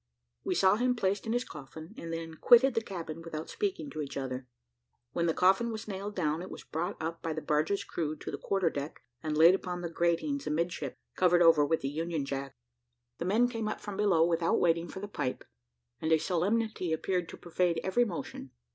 [0.43, 4.01] We saw him placed in his coffin, and then quitted the cabin without speaking to
[4.01, 4.47] each other.
[5.11, 8.31] When the coffin was nailed down, it was brought up by the barge's crew to
[8.31, 12.55] the quarter deck, and laid upon the gratings amidships, covered over with the Union Jack.
[13.19, 15.43] The men came up from below without waiting for the pipe,
[16.01, 18.49] and a solemnity appeared to pervade every motion.